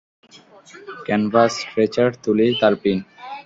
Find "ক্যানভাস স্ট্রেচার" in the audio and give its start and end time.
1.05-2.09